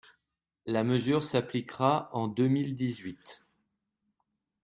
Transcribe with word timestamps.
La 0.65 0.83
mesure 0.83 1.21
s’appliquera 1.21 2.09
en 2.13 2.27
deux 2.27 2.47
mille 2.47 2.73
dix-huit 2.73 3.45